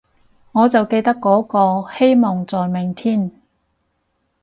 [0.53, 3.31] 我就記得嗰個，希望在明天